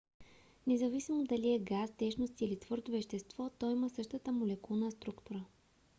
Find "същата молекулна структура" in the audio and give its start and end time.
3.89-5.45